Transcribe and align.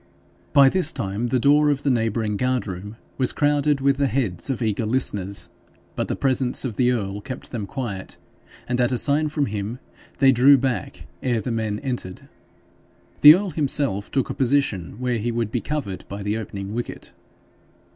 By 0.51 0.67
this 0.67 0.91
time 0.91 1.27
the 1.27 1.37
door 1.37 1.69
of 1.69 1.83
the 1.83 1.91
neighbouring 1.91 2.35
guard 2.35 2.65
room 2.65 2.95
was 3.19 3.31
crowded 3.31 3.81
with 3.81 3.97
the 3.97 4.07
heads 4.07 4.49
of 4.49 4.59
eager 4.59 4.83
listeners, 4.87 5.51
but 5.95 6.07
the 6.07 6.15
presence 6.15 6.65
of 6.65 6.75
the 6.75 6.89
earl 6.91 7.21
kept 7.21 7.51
them 7.51 7.67
quiet, 7.67 8.17
and 8.67 8.81
at 8.81 8.91
a 8.91 8.97
sign 8.97 9.29
from 9.29 9.45
him 9.45 9.77
they 10.17 10.31
drew 10.31 10.57
back 10.57 11.05
ere 11.21 11.39
the 11.39 11.51
men 11.51 11.77
entered. 11.81 12.27
The 13.21 13.35
earl 13.35 13.51
himself 13.51 14.09
took 14.09 14.31
a 14.31 14.33
position 14.33 14.99
where 14.99 15.19
he 15.19 15.31
would 15.31 15.51
be 15.51 15.61
covered 15.61 16.05
by 16.07 16.23
the 16.23 16.35
opening 16.35 16.73
wicket. 16.73 17.13